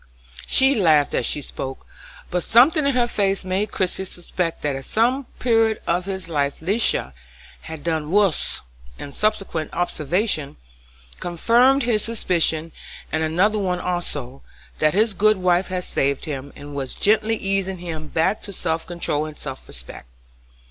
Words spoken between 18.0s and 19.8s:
back to self control and self